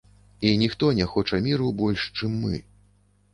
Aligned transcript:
І 0.39 0.57
ніхто 0.57 0.89
не 0.99 1.05
хоча 1.11 1.41
міру 1.49 1.69
больш, 1.83 2.07
чым 2.17 2.41
мы. 2.47 2.63